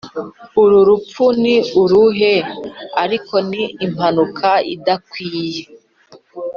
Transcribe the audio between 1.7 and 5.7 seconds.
uruhe ariko ni impanuka idakwiye?